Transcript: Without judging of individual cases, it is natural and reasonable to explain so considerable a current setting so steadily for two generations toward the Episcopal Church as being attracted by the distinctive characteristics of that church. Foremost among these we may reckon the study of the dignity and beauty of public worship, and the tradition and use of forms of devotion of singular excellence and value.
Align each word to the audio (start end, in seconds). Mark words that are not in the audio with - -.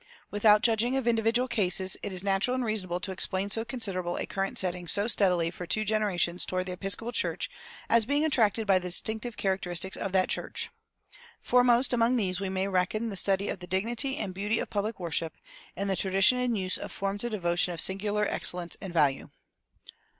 Without 0.31 0.63
judging 0.63 0.97
of 0.97 1.05
individual 1.05 1.47
cases, 1.47 1.95
it 2.01 2.11
is 2.11 2.23
natural 2.23 2.55
and 2.55 2.65
reasonable 2.65 2.99
to 2.99 3.11
explain 3.11 3.51
so 3.51 3.63
considerable 3.63 4.17
a 4.17 4.25
current 4.25 4.57
setting 4.57 4.87
so 4.87 5.05
steadily 5.07 5.51
for 5.51 5.67
two 5.67 5.85
generations 5.85 6.43
toward 6.43 6.65
the 6.65 6.71
Episcopal 6.71 7.11
Church 7.11 7.51
as 7.87 8.07
being 8.07 8.25
attracted 8.25 8.65
by 8.65 8.79
the 8.79 8.87
distinctive 8.87 9.37
characteristics 9.37 9.95
of 9.95 10.11
that 10.11 10.27
church. 10.29 10.71
Foremost 11.39 11.93
among 11.93 12.15
these 12.15 12.41
we 12.41 12.49
may 12.49 12.67
reckon 12.67 13.09
the 13.09 13.15
study 13.15 13.47
of 13.47 13.59
the 13.59 13.67
dignity 13.67 14.17
and 14.17 14.33
beauty 14.33 14.57
of 14.57 14.71
public 14.71 14.99
worship, 14.99 15.37
and 15.75 15.87
the 15.87 15.95
tradition 15.95 16.39
and 16.39 16.57
use 16.57 16.79
of 16.79 16.91
forms 16.91 17.23
of 17.23 17.29
devotion 17.29 17.71
of 17.71 17.79
singular 17.79 18.25
excellence 18.27 18.75
and 18.81 18.91
value. 18.95 19.29